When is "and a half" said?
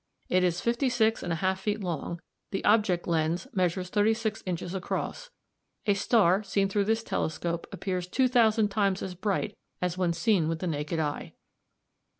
1.21-1.59